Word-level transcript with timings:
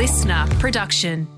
listener 0.00 0.46
production. 0.58 1.28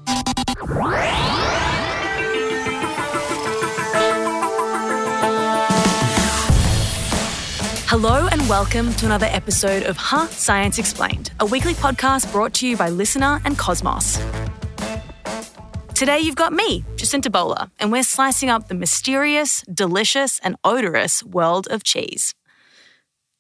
Hello 7.89 8.29
and 8.31 8.49
welcome 8.49 8.95
to 8.95 9.07
another 9.07 9.27
episode 9.27 9.83
of 9.83 9.97
Huh 9.97 10.29
Science 10.29 10.79
Explained, 10.79 11.33
a 11.41 11.47
weekly 11.47 11.75
podcast 11.75 12.31
brought 12.31 12.55
to 12.55 12.69
you 12.69 12.77
by 12.77 12.89
Listener 12.89 13.41
and 13.45 13.59
Cosmos. 13.59 14.21
Today 15.97 16.21
you've 16.21 16.37
got 16.37 16.53
me, 16.53 16.85
Jacinta 16.95 17.31
Bowler, 17.31 17.69
and 17.81 17.91
we're 17.91 18.05
slicing 18.05 18.49
up 18.49 18.69
the 18.69 18.75
mysterious, 18.75 19.63
delicious, 19.63 20.39
and 20.39 20.55
odorous 20.63 21.25
world 21.25 21.67
of 21.69 21.83
cheese. 21.83 22.33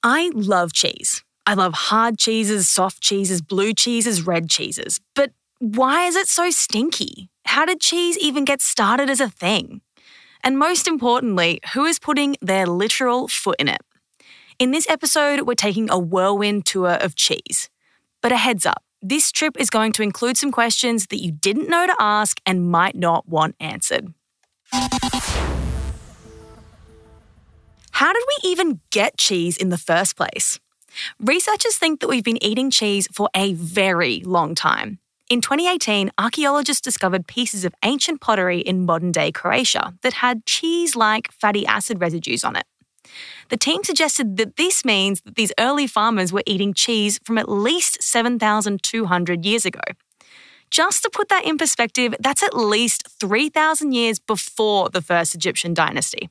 I 0.03 0.33
love 0.35 0.73
cheese. 0.73 1.23
I 1.45 1.55
love 1.55 1.75
hard 1.75 2.19
cheeses, 2.19 2.69
soft 2.69 3.01
cheeses, 3.01 3.43
blue 3.43 3.75
cheeses, 3.75 4.25
red 4.25 4.49
cheeses. 4.49 5.01
But 5.15 5.33
why 5.59 6.07
is 6.07 6.15
it 6.15 6.29
so 6.29 6.51
stinky? 6.51 7.31
How 7.47 7.65
did 7.65 7.81
cheese 7.81 8.17
even 8.19 8.45
get 8.45 8.63
started 8.63 9.11
as 9.11 9.21
a 9.21 9.29
thing? 9.29 9.81
And 10.45 10.57
most 10.59 10.87
importantly, 10.87 11.61
who 11.75 11.85
is 11.85 11.99
putting 11.99 12.37
their 12.41 12.67
literal 12.67 13.27
foot 13.27 13.57
in 13.59 13.69
it? 13.69 13.81
In 14.61 14.71
this 14.71 14.89
episode, 14.89 15.41
we're 15.43 15.55
taking 15.55 15.91
a 15.91 15.99
whirlwind 15.99 16.65
tour 16.65 16.93
of 16.93 17.17
cheese. 17.17 17.69
But 18.21 18.31
a 18.31 18.37
heads 18.37 18.65
up, 18.65 18.85
this 19.01 19.33
trip 19.33 19.57
is 19.59 19.69
going 19.69 19.91
to 19.93 20.03
include 20.03 20.37
some 20.37 20.53
questions 20.53 21.09
that 21.09 21.21
you 21.21 21.33
didn't 21.33 21.69
know 21.69 21.87
to 21.89 21.97
ask 21.99 22.41
and 22.47 22.71
might 22.71 22.95
not 22.95 23.29
want 23.29 23.57
answered. 23.59 24.15
How 27.91 28.13
did 28.13 28.23
we 28.29 28.51
even 28.51 28.81
get 28.91 29.19
cheese 29.19 29.57
in 29.57 29.71
the 29.71 29.79
first 29.79 30.17
place? 30.17 30.61
Researchers 31.21 31.77
think 31.77 32.01
that 32.01 32.09
we've 32.09 32.25
been 32.25 32.43
eating 32.43 32.71
cheese 32.71 33.09
for 33.13 33.29
a 33.35 33.55
very 33.55 34.21
long 34.25 34.55
time. 34.55 34.99
In 35.31 35.41
2018, 35.41 36.11
archaeologists 36.19 36.83
discovered 36.83 37.27
pieces 37.27 37.65
of 37.65 37.75
ancient 37.83 38.21
pottery 38.21 38.61
in 38.61 38.85
modern 38.85 39.13
day 39.13 39.33
Croatia 39.33 39.95
that 40.03 40.15
had 40.15 40.45
cheese 40.45 40.95
like 40.95 41.33
fatty 41.33 41.65
acid 41.65 42.01
residues 42.01 42.45
on 42.45 42.57
it. 42.57 42.65
The 43.49 43.57
team 43.57 43.83
suggested 43.83 44.37
that 44.37 44.57
this 44.57 44.85
means 44.85 45.21
that 45.23 45.37
these 45.37 45.53
early 45.59 45.87
farmers 45.87 46.33
were 46.33 46.43
eating 46.47 46.75
cheese 46.75 47.19
from 47.25 47.39
at 47.39 47.49
least 47.49 48.03
7,200 48.03 49.45
years 49.45 49.65
ago. 49.65 49.81
Just 50.71 51.03
to 51.03 51.11
put 51.11 51.29
that 51.29 51.45
in 51.45 51.59
perspective, 51.59 52.15
that's 52.21 52.43
at 52.43 52.57
least 52.57 53.07
3,000 53.21 53.93
years 53.93 54.19
before 54.19 54.89
the 54.89 55.03
first 55.03 55.35
Egyptian 55.35 55.75
dynasty. 55.75 56.31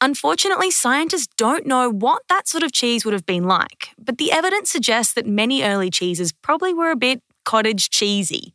Unfortunately, 0.00 0.70
scientists 0.70 1.28
don't 1.36 1.66
know 1.66 1.90
what 1.90 2.22
that 2.28 2.48
sort 2.48 2.62
of 2.62 2.72
cheese 2.72 3.04
would 3.04 3.14
have 3.14 3.26
been 3.26 3.44
like, 3.44 3.90
but 3.98 4.18
the 4.18 4.32
evidence 4.32 4.70
suggests 4.70 5.12
that 5.14 5.26
many 5.26 5.62
early 5.62 5.90
cheeses 5.90 6.32
probably 6.32 6.74
were 6.74 6.90
a 6.90 6.96
bit 6.96 7.22
cottage 7.44 7.90
cheesy. 7.90 8.54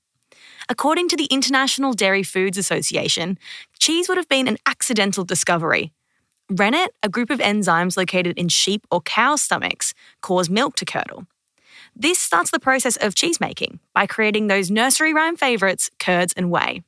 According 0.68 1.10
to 1.10 1.16
the 1.16 1.26
International 1.26 1.94
Dairy 1.94 2.24
Foods 2.24 2.58
Association, 2.58 3.38
cheese 3.78 4.10
would 4.10 4.18
have 4.18 4.30
been 4.30 4.48
an 4.48 4.58
accidental 4.66 5.24
discovery. 5.24 5.92
Rennet, 6.50 6.92
a 7.04 7.10
group 7.10 7.30
of 7.30 7.40
enzymes 7.40 7.98
located 7.98 8.38
in 8.38 8.50
sheep 8.50 8.86
or 8.92 9.02
cow 9.02 9.36
stomachs, 9.36 9.94
cause 10.22 10.50
milk 10.50 10.76
to 10.78 10.86
curdle. 10.86 11.26
This 11.96 12.20
starts 12.20 12.52
the 12.52 12.60
process 12.60 12.98
of 12.98 13.16
cheese 13.16 13.40
making 13.40 13.80
by 13.94 14.06
creating 14.06 14.48
those 14.48 14.70
nursery 14.70 15.14
rhyme 15.14 15.38
favourites, 15.38 15.90
curds 16.00 16.34
and 16.36 16.52
whey. 16.52 16.84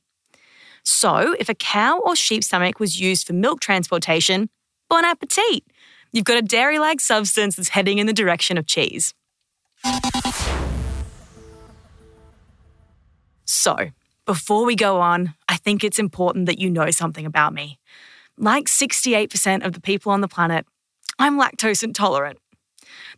So, 0.84 1.34
if 1.38 1.48
a 1.48 1.54
cow 1.54 1.98
or 2.00 2.16
sheep 2.16 2.44
stomach 2.44 2.80
was 2.80 3.00
used 3.00 3.26
for 3.26 3.32
milk 3.32 3.60
transportation, 3.60 4.48
bon 4.88 5.04
appetit! 5.04 5.64
You've 6.12 6.24
got 6.24 6.38
a 6.38 6.42
dairy 6.42 6.78
like 6.78 7.00
substance 7.00 7.56
that's 7.56 7.70
heading 7.70 7.98
in 7.98 8.06
the 8.06 8.12
direction 8.12 8.56
of 8.56 8.66
cheese. 8.66 9.14
So, 13.44 13.90
before 14.24 14.64
we 14.64 14.76
go 14.76 15.00
on, 15.00 15.34
I 15.48 15.56
think 15.56 15.82
it's 15.82 15.98
important 15.98 16.46
that 16.46 16.58
you 16.58 16.70
know 16.70 16.90
something 16.90 17.26
about 17.26 17.54
me. 17.54 17.78
Like 18.36 18.66
68% 18.66 19.64
of 19.64 19.72
the 19.72 19.80
people 19.80 20.12
on 20.12 20.20
the 20.20 20.28
planet, 20.28 20.66
I'm 21.18 21.38
lactose 21.38 21.82
intolerant. 21.82 22.38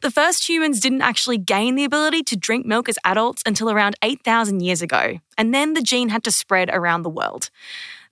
The 0.02 0.10
first 0.10 0.48
humans 0.48 0.80
didn't 0.80 1.02
actually 1.02 1.36
gain 1.36 1.74
the 1.74 1.84
ability 1.84 2.22
to 2.22 2.36
drink 2.36 2.64
milk 2.64 2.88
as 2.88 2.98
adults 3.04 3.42
until 3.44 3.70
around 3.70 3.96
8,000 4.02 4.60
years 4.60 4.80
ago, 4.80 5.20
and 5.36 5.52
then 5.52 5.74
the 5.74 5.82
gene 5.82 6.08
had 6.08 6.24
to 6.24 6.32
spread 6.32 6.70
around 6.72 7.02
the 7.02 7.10
world. 7.10 7.50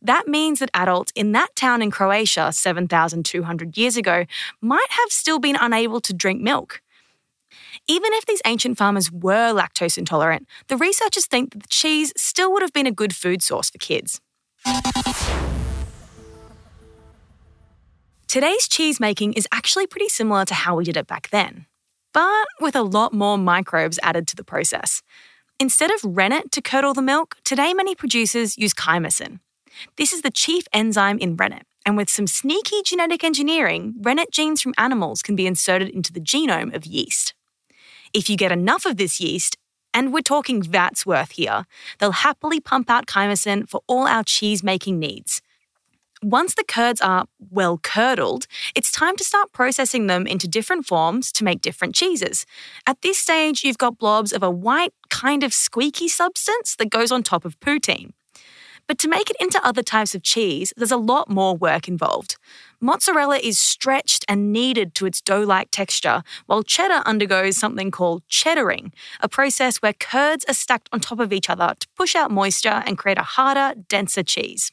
That 0.02 0.28
means 0.28 0.58
that 0.58 0.70
adults 0.74 1.12
in 1.14 1.32
that 1.32 1.56
town 1.56 1.80
in 1.80 1.90
Croatia 1.90 2.52
7,200 2.52 3.78
years 3.78 3.96
ago 3.96 4.26
might 4.60 4.86
have 4.90 5.08
still 5.08 5.38
been 5.38 5.56
unable 5.58 6.00
to 6.02 6.12
drink 6.12 6.42
milk. 6.42 6.82
Even 7.86 8.12
if 8.12 8.26
these 8.26 8.42
ancient 8.44 8.76
farmers 8.76 9.10
were 9.10 9.54
lactose 9.54 9.96
intolerant, 9.96 10.46
the 10.66 10.76
researchers 10.76 11.24
think 11.24 11.52
that 11.54 11.62
the 11.62 11.68
cheese 11.68 12.12
still 12.18 12.52
would 12.52 12.60
have 12.60 12.74
been 12.74 12.86
a 12.86 12.92
good 12.92 13.16
food 13.16 13.42
source 13.42 13.70
for 13.70 13.78
kids. 13.78 14.20
Today's 18.26 18.68
cheese 18.68 19.00
making 19.00 19.32
is 19.32 19.48
actually 19.52 19.86
pretty 19.86 20.10
similar 20.10 20.44
to 20.44 20.52
how 20.52 20.76
we 20.76 20.84
did 20.84 20.98
it 20.98 21.06
back 21.06 21.30
then, 21.30 21.64
but 22.18 22.48
with 22.60 22.74
a 22.74 22.82
lot 22.82 23.12
more 23.12 23.38
microbes 23.38 23.96
added 24.02 24.26
to 24.26 24.34
the 24.34 24.42
process. 24.42 25.02
Instead 25.60 25.92
of 25.92 26.00
rennet 26.02 26.50
to 26.50 26.60
curdle 26.60 26.92
the 26.92 27.00
milk, 27.00 27.36
today 27.44 27.72
many 27.72 27.94
producers 27.94 28.58
use 28.58 28.74
chymosin. 28.74 29.38
This 29.96 30.12
is 30.12 30.22
the 30.22 30.32
chief 30.32 30.64
enzyme 30.72 31.18
in 31.20 31.36
rennet, 31.36 31.62
and 31.86 31.96
with 31.96 32.10
some 32.10 32.26
sneaky 32.26 32.82
genetic 32.82 33.22
engineering, 33.22 33.94
rennet 34.00 34.32
genes 34.32 34.60
from 34.60 34.74
animals 34.76 35.22
can 35.22 35.36
be 35.36 35.46
inserted 35.46 35.90
into 35.90 36.12
the 36.12 36.18
genome 36.18 36.74
of 36.74 36.84
yeast. 36.84 37.34
If 38.12 38.28
you 38.28 38.36
get 38.36 38.50
enough 38.50 38.84
of 38.84 38.96
this 38.96 39.20
yeast, 39.20 39.56
and 39.94 40.12
we're 40.12 40.20
talking 40.20 40.60
vats 40.60 41.06
worth 41.06 41.30
here, 41.30 41.66
they'll 42.00 42.26
happily 42.26 42.58
pump 42.58 42.90
out 42.90 43.06
chymosin 43.06 43.68
for 43.68 43.80
all 43.86 44.08
our 44.08 44.24
cheese 44.24 44.64
making 44.64 44.98
needs. 44.98 45.40
Once 46.22 46.54
the 46.54 46.64
curds 46.64 47.00
are 47.00 47.26
well 47.50 47.78
curdled, 47.78 48.48
it's 48.74 48.90
time 48.90 49.16
to 49.16 49.22
start 49.22 49.52
processing 49.52 50.08
them 50.08 50.26
into 50.26 50.48
different 50.48 50.84
forms 50.84 51.30
to 51.30 51.44
make 51.44 51.60
different 51.60 51.94
cheeses. 51.94 52.44
At 52.86 53.02
this 53.02 53.18
stage, 53.18 53.62
you've 53.62 53.78
got 53.78 53.98
blobs 53.98 54.32
of 54.32 54.42
a 54.42 54.50
white, 54.50 54.92
kind 55.10 55.44
of 55.44 55.54
squeaky 55.54 56.08
substance 56.08 56.74
that 56.76 56.90
goes 56.90 57.12
on 57.12 57.22
top 57.22 57.44
of 57.44 57.60
poutine. 57.60 58.10
But 58.88 58.98
to 59.00 59.08
make 59.08 59.30
it 59.30 59.36
into 59.38 59.64
other 59.64 59.82
types 59.82 60.14
of 60.14 60.22
cheese, 60.22 60.72
there's 60.76 60.90
a 60.90 60.96
lot 60.96 61.28
more 61.28 61.54
work 61.54 61.86
involved. 61.86 62.36
Mozzarella 62.80 63.36
is 63.36 63.58
stretched 63.58 64.24
and 64.28 64.52
kneaded 64.52 64.94
to 64.94 65.06
its 65.06 65.20
dough 65.20 65.42
like 65.42 65.70
texture, 65.70 66.22
while 66.46 66.62
cheddar 66.62 67.02
undergoes 67.06 67.56
something 67.56 67.90
called 67.90 68.26
cheddaring, 68.28 68.92
a 69.20 69.28
process 69.28 69.76
where 69.76 69.92
curds 69.92 70.44
are 70.48 70.54
stacked 70.54 70.88
on 70.90 71.00
top 71.00 71.20
of 71.20 71.32
each 71.32 71.50
other 71.50 71.74
to 71.78 71.88
push 71.96 72.16
out 72.16 72.30
moisture 72.30 72.82
and 72.86 72.98
create 72.98 73.18
a 73.18 73.22
harder, 73.22 73.74
denser 73.88 74.22
cheese. 74.22 74.72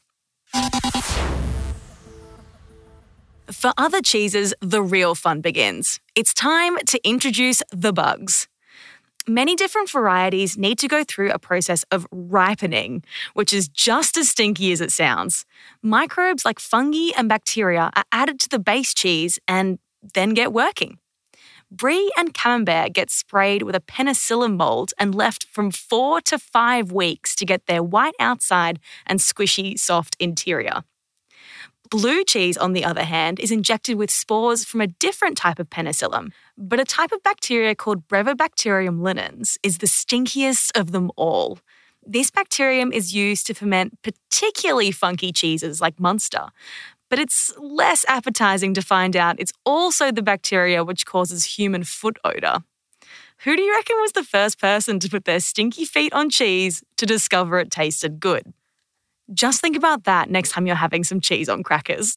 For 3.50 3.72
other 3.78 4.00
cheeses, 4.00 4.54
the 4.60 4.82
real 4.82 5.14
fun 5.14 5.40
begins. 5.40 6.00
It's 6.14 6.34
time 6.34 6.76
to 6.86 7.08
introduce 7.08 7.62
the 7.70 7.92
bugs. 7.92 8.48
Many 9.28 9.56
different 9.56 9.90
varieties 9.90 10.56
need 10.56 10.78
to 10.78 10.88
go 10.88 11.02
through 11.02 11.30
a 11.32 11.38
process 11.38 11.84
of 11.90 12.06
ripening, 12.12 13.02
which 13.34 13.52
is 13.52 13.68
just 13.68 14.16
as 14.16 14.28
stinky 14.28 14.70
as 14.72 14.80
it 14.80 14.92
sounds. 14.92 15.44
Microbes 15.82 16.44
like 16.44 16.60
fungi 16.60 17.10
and 17.16 17.28
bacteria 17.28 17.90
are 17.96 18.04
added 18.12 18.38
to 18.40 18.48
the 18.48 18.60
base 18.60 18.94
cheese 18.94 19.38
and 19.48 19.78
then 20.14 20.30
get 20.30 20.52
working. 20.52 20.98
Brie 21.70 22.12
and 22.16 22.32
Camembert 22.32 22.92
get 22.92 23.10
sprayed 23.10 23.62
with 23.62 23.74
a 23.74 23.80
penicillin 23.80 24.56
mold 24.56 24.92
and 24.98 25.14
left 25.14 25.44
from 25.44 25.72
four 25.72 26.20
to 26.22 26.38
five 26.38 26.92
weeks 26.92 27.34
to 27.34 27.44
get 27.44 27.66
their 27.66 27.82
white 27.82 28.14
outside 28.20 28.78
and 29.04 29.18
squishy, 29.18 29.76
soft 29.78 30.16
interior. 30.20 30.84
Blue 31.90 32.24
cheese, 32.24 32.56
on 32.56 32.72
the 32.72 32.84
other 32.84 33.04
hand, 33.04 33.40
is 33.40 33.50
injected 33.50 33.96
with 33.96 34.10
spores 34.10 34.64
from 34.64 34.80
a 34.80 34.86
different 34.86 35.36
type 35.36 35.58
of 35.58 35.68
penicillium, 35.68 36.32
but 36.56 36.80
a 36.80 36.84
type 36.84 37.12
of 37.12 37.22
bacteria 37.22 37.74
called 37.74 38.08
Brevibacterium 38.08 39.00
linens 39.00 39.58
is 39.62 39.78
the 39.78 39.86
stinkiest 39.86 40.76
of 40.78 40.92
them 40.92 41.10
all. 41.16 41.58
This 42.08 42.30
bacterium 42.30 42.92
is 42.92 43.12
used 43.12 43.48
to 43.48 43.54
ferment 43.54 43.98
particularly 44.02 44.92
funky 44.92 45.32
cheeses 45.32 45.80
like 45.80 45.98
Munster, 45.98 46.46
but 47.08 47.18
it's 47.18 47.52
less 47.58 48.04
appetizing 48.08 48.74
to 48.74 48.82
find 48.82 49.16
out 49.16 49.36
it's 49.38 49.52
also 49.64 50.10
the 50.10 50.22
bacteria 50.22 50.84
which 50.84 51.06
causes 51.06 51.44
human 51.44 51.84
foot 51.84 52.18
odor. 52.24 52.58
Who 53.44 53.54
do 53.54 53.62
you 53.62 53.72
reckon 53.72 53.96
was 54.00 54.12
the 54.12 54.24
first 54.24 54.58
person 54.58 54.98
to 55.00 55.08
put 55.08 55.24
their 55.24 55.40
stinky 55.40 55.84
feet 55.84 56.12
on 56.12 56.30
cheese 56.30 56.82
to 56.96 57.06
discover 57.06 57.58
it 57.58 57.70
tasted 57.70 58.18
good? 58.18 58.52
Just 59.32 59.60
think 59.60 59.76
about 59.76 60.04
that 60.04 60.30
next 60.30 60.52
time 60.52 60.66
you're 60.66 60.76
having 60.76 61.04
some 61.04 61.20
cheese 61.20 61.48
on 61.48 61.62
crackers. 61.62 62.16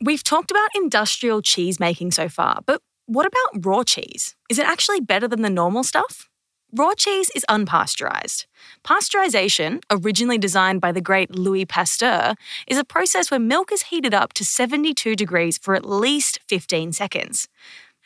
We've 0.00 0.22
talked 0.22 0.50
about 0.50 0.70
industrial 0.74 1.42
cheese 1.42 1.80
making 1.80 2.12
so 2.12 2.28
far, 2.28 2.60
but 2.66 2.80
what 3.06 3.26
about 3.26 3.66
raw 3.66 3.82
cheese? 3.84 4.36
Is 4.48 4.58
it 4.58 4.66
actually 4.66 5.00
better 5.00 5.26
than 5.26 5.42
the 5.42 5.50
normal 5.50 5.82
stuff? 5.82 6.28
Raw 6.74 6.92
cheese 6.92 7.30
is 7.34 7.46
unpasteurized. 7.48 8.44
Pasteurization, 8.84 9.82
originally 9.90 10.36
designed 10.36 10.82
by 10.82 10.92
the 10.92 11.00
great 11.00 11.34
Louis 11.34 11.64
Pasteur, 11.64 12.34
is 12.66 12.76
a 12.76 12.84
process 12.84 13.30
where 13.30 13.40
milk 13.40 13.72
is 13.72 13.84
heated 13.84 14.12
up 14.12 14.34
to 14.34 14.44
72 14.44 15.16
degrees 15.16 15.56
for 15.56 15.74
at 15.74 15.86
least 15.86 16.40
15 16.46 16.92
seconds. 16.92 17.48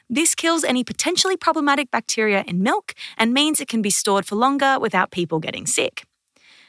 This 0.08 0.36
kills 0.36 0.62
any 0.62 0.84
potentially 0.84 1.36
problematic 1.36 1.90
bacteria 1.90 2.44
in 2.46 2.62
milk 2.62 2.94
and 3.18 3.34
means 3.34 3.60
it 3.60 3.66
can 3.66 3.82
be 3.82 3.90
stored 3.90 4.26
for 4.26 4.36
longer 4.36 4.78
without 4.78 5.10
people 5.10 5.40
getting 5.40 5.66
sick. 5.66 6.04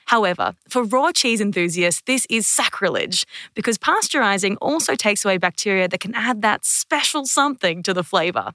However, 0.07 0.55
for 0.67 0.83
raw 0.83 1.11
cheese 1.11 1.41
enthusiasts, 1.41 2.01
this 2.07 2.25
is 2.27 2.47
sacrilege 2.47 3.23
because 3.53 3.77
pasteurizing 3.77 4.57
also 4.61 4.95
takes 4.95 5.23
away 5.23 5.37
bacteria 5.37 5.87
that 5.87 5.99
can 5.99 6.15
add 6.15 6.41
that 6.41 6.65
special 6.65 7.27
something 7.27 7.83
to 7.83 7.93
the 7.93 8.03
flavour. 8.03 8.53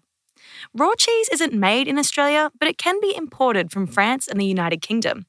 Raw 0.74 0.92
cheese 0.96 1.28
isn't 1.30 1.52
made 1.52 1.88
in 1.88 1.98
Australia, 1.98 2.50
but 2.58 2.68
it 2.68 2.78
can 2.78 3.00
be 3.00 3.14
imported 3.16 3.70
from 3.70 3.86
France 3.86 4.28
and 4.28 4.40
the 4.40 4.46
United 4.46 4.82
Kingdom. 4.82 5.26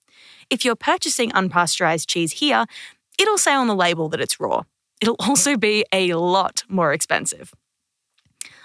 If 0.49 0.65
you're 0.65 0.75
purchasing 0.75 1.31
unpasteurized 1.31 2.07
cheese 2.07 2.33
here, 2.33 2.65
it'll 3.19 3.37
say 3.37 3.53
on 3.53 3.67
the 3.67 3.75
label 3.75 4.09
that 4.09 4.21
it's 4.21 4.39
raw. 4.39 4.63
It'll 5.01 5.15
also 5.19 5.57
be 5.57 5.85
a 5.91 6.13
lot 6.13 6.63
more 6.67 6.93
expensive. 6.93 7.53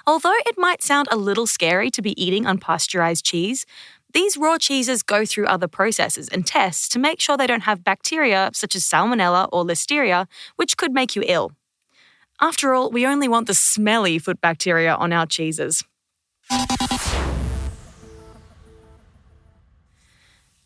Although 0.06 0.34
it 0.46 0.58
might 0.58 0.82
sound 0.82 1.08
a 1.10 1.16
little 1.16 1.46
scary 1.46 1.90
to 1.90 2.02
be 2.02 2.20
eating 2.22 2.44
unpasteurized 2.44 3.22
cheese, 3.22 3.64
these 4.12 4.36
raw 4.36 4.58
cheeses 4.58 5.02
go 5.02 5.24
through 5.24 5.46
other 5.46 5.66
processes 5.66 6.28
and 6.28 6.46
tests 6.46 6.88
to 6.90 6.98
make 6.98 7.20
sure 7.20 7.36
they 7.36 7.46
don't 7.46 7.62
have 7.62 7.82
bacteria 7.82 8.50
such 8.52 8.76
as 8.76 8.84
salmonella 8.84 9.48
or 9.50 9.64
listeria, 9.64 10.26
which 10.56 10.76
could 10.76 10.92
make 10.92 11.16
you 11.16 11.24
ill. 11.26 11.52
After 12.40 12.74
all, 12.74 12.90
we 12.90 13.06
only 13.06 13.28
want 13.28 13.46
the 13.46 13.54
smelly 13.54 14.18
foot 14.18 14.40
bacteria 14.40 14.94
on 14.94 15.12
our 15.12 15.26
cheeses. 15.26 15.82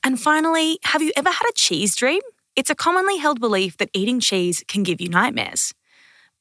And 0.08 0.18
finally, 0.18 0.78
have 0.84 1.02
you 1.02 1.12
ever 1.16 1.30
had 1.30 1.44
a 1.48 1.52
cheese 1.54 1.94
dream? 1.94 2.22
It's 2.56 2.70
a 2.70 2.74
commonly 2.74 3.18
held 3.18 3.40
belief 3.40 3.76
that 3.76 3.90
eating 3.92 4.20
cheese 4.20 4.64
can 4.66 4.82
give 4.82 5.00
you 5.00 5.08
nightmares. 5.08 5.74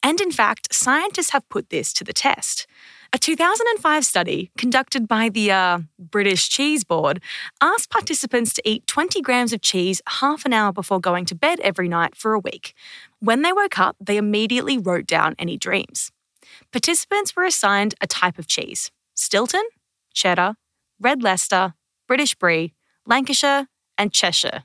And 0.02 0.20
in 0.20 0.30
fact, 0.30 0.72
scientists 0.72 1.30
have 1.30 1.48
put 1.48 1.70
this 1.70 1.92
to 1.92 2.04
the 2.04 2.12
test. 2.12 2.66
A 3.12 3.18
2005 3.18 4.04
study 4.04 4.50
conducted 4.56 5.08
by 5.08 5.28
the 5.28 5.50
uh, 5.50 5.78
British 5.98 6.48
Cheese 6.48 6.84
Board 6.84 7.22
asked 7.60 7.90
participants 7.90 8.52
to 8.54 8.62
eat 8.68 8.86
20 8.86 9.20
grams 9.22 9.52
of 9.52 9.60
cheese 9.60 10.00
half 10.08 10.44
an 10.44 10.52
hour 10.52 10.72
before 10.72 11.00
going 11.00 11.24
to 11.26 11.34
bed 11.34 11.60
every 11.60 11.88
night 11.88 12.14
for 12.14 12.34
a 12.34 12.38
week. 12.38 12.74
When 13.20 13.42
they 13.42 13.52
woke 13.52 13.78
up, 13.78 13.96
they 14.00 14.16
immediately 14.16 14.78
wrote 14.78 15.06
down 15.06 15.34
any 15.38 15.56
dreams. 15.56 16.10
Participants 16.72 17.36
were 17.36 17.44
assigned 17.44 17.94
a 18.00 18.06
type 18.06 18.38
of 18.38 18.46
cheese 18.46 18.90
Stilton, 19.18 19.64
Cheddar, 20.14 20.54
Red 21.00 21.24
Leicester, 21.24 21.74
British 22.06 22.36
Brie, 22.36 22.72
Lancashire, 23.04 23.66
and 23.98 24.12
Cheshire. 24.12 24.62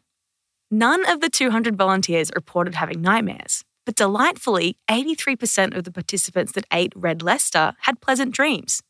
None 0.70 1.10
of 1.10 1.22
the 1.22 1.30
200 1.30 1.76
volunteers 1.76 2.32
reported 2.36 2.76
having 2.76 3.02
nightmares. 3.02 3.64
But 3.84 3.96
delightfully, 3.96 4.78
83% 4.88 5.76
of 5.76 5.86
the 5.86 5.92
participants 5.92 6.52
that 6.52 6.68
ate 6.72 6.94
Red 6.96 7.24
Leicester 7.24 7.74
had 7.80 8.00
pleasant 8.00 8.32
dreams. 8.32 8.84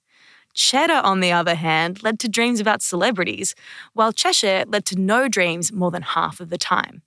Cheddar, 0.54 1.02
on 1.02 1.22
the 1.22 1.32
other 1.32 1.56
hand, 1.56 2.04
led 2.04 2.20
to 2.20 2.28
dreams 2.28 2.60
about 2.60 2.82
celebrities, 2.82 3.56
while 3.94 4.12
Cheshire 4.12 4.66
led 4.68 4.86
to 4.88 5.00
no 5.00 5.30
dreams 5.30 5.72
more 5.72 5.92
than 5.92 6.02
half 6.02 6.42
of 6.42 6.50
the 6.50 6.58
time. 6.58 7.04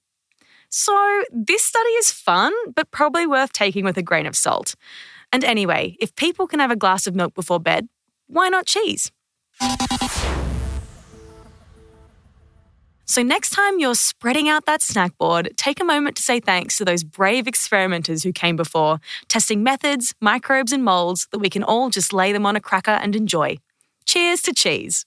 So, 0.70 1.22
this 1.30 1.62
study 1.62 1.90
is 1.90 2.10
fun, 2.10 2.54
but 2.74 2.90
probably 2.90 3.26
worth 3.26 3.52
taking 3.52 3.84
with 3.84 3.98
a 3.98 4.02
grain 4.02 4.26
of 4.26 4.34
salt. 4.34 4.74
And 5.30 5.44
anyway, 5.44 5.96
if 6.00 6.16
people 6.16 6.46
can 6.46 6.60
have 6.60 6.70
a 6.70 6.76
glass 6.76 7.06
of 7.06 7.14
milk 7.14 7.34
before 7.34 7.60
bed, 7.60 7.88
why 8.28 8.48
not 8.48 8.66
cheese? 8.66 9.12
So, 13.08 13.22
next 13.22 13.50
time 13.50 13.78
you're 13.78 13.94
spreading 13.94 14.48
out 14.48 14.66
that 14.66 14.82
snack 14.82 15.16
board, 15.16 15.50
take 15.56 15.80
a 15.80 15.84
moment 15.84 16.16
to 16.16 16.22
say 16.22 16.40
thanks 16.40 16.76
to 16.78 16.84
those 16.84 17.04
brave 17.04 17.46
experimenters 17.46 18.24
who 18.24 18.32
came 18.32 18.56
before, 18.56 18.98
testing 19.28 19.62
methods, 19.62 20.12
microbes, 20.20 20.72
and 20.72 20.84
molds 20.84 21.28
that 21.30 21.38
we 21.38 21.48
can 21.48 21.62
all 21.62 21.88
just 21.88 22.12
lay 22.12 22.32
them 22.32 22.44
on 22.44 22.56
a 22.56 22.60
cracker 22.60 22.90
and 22.90 23.14
enjoy. 23.14 23.58
Cheers 24.06 24.42
to 24.42 24.52
cheese. 24.52 25.06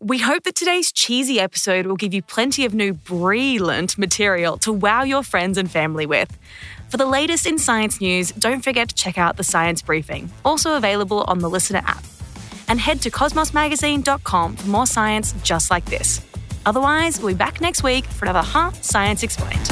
We 0.00 0.18
hope 0.18 0.44
that 0.44 0.54
today's 0.54 0.90
cheesy 0.90 1.38
episode 1.38 1.86
will 1.86 1.96
give 1.96 2.14
you 2.14 2.22
plenty 2.22 2.64
of 2.64 2.74
new 2.74 2.94
brilliant 2.94 3.98
material 3.98 4.56
to 4.58 4.72
wow 4.72 5.02
your 5.02 5.22
friends 5.22 5.58
and 5.58 5.70
family 5.70 6.06
with. 6.06 6.38
For 6.88 6.96
the 6.96 7.06
latest 7.06 7.46
in 7.46 7.58
science 7.58 8.00
news, 8.00 8.30
don't 8.32 8.64
forget 8.64 8.88
to 8.88 8.94
check 8.94 9.18
out 9.18 9.36
the 9.36 9.44
Science 9.44 9.82
Briefing, 9.82 10.30
also 10.44 10.74
available 10.74 11.24
on 11.28 11.40
the 11.40 11.50
Listener 11.50 11.82
app. 11.84 12.04
And 12.68 12.80
head 12.80 13.00
to 13.02 13.10
cosmosmagazine.com 13.10 14.56
for 14.56 14.68
more 14.68 14.86
science 14.86 15.34
just 15.42 15.70
like 15.70 15.84
this. 15.86 16.20
Otherwise, 16.64 17.18
we'll 17.18 17.28
be 17.28 17.34
back 17.34 17.60
next 17.60 17.82
week 17.82 18.04
for 18.06 18.24
another 18.24 18.42
Huh 18.42 18.72
Science 18.80 19.22
Explained. 19.22 19.65